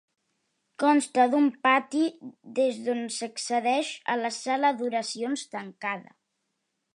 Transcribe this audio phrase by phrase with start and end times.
[0.83, 2.01] Consta d'un pati
[2.61, 6.19] des d'on s'accedeix a la sala d'oracions, tancada.